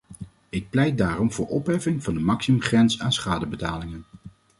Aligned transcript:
Ik 0.49 0.69
pleit 0.69 0.97
daarom 0.97 1.31
voor 1.31 1.47
opheffing 1.47 2.03
van 2.03 2.13
de 2.13 2.19
maximumgrens 2.19 2.99
aan 3.01 3.11
schadebetalingen. 3.13 4.05